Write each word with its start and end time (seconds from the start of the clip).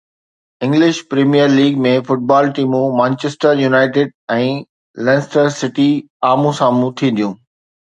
English 0.67 0.97
premier 1.09 1.49
league 1.59 1.75
۾ 1.87 1.91
football 2.07 2.49
ٽيمون 2.61 2.87
Manchester 3.01 3.61
United 3.65 4.13
۽ 4.39 4.49
Leicester 5.11 5.53
City 5.61 5.89
آمهون 6.33 6.61
سامهون 6.65 6.99
ٿينديون 7.05 7.41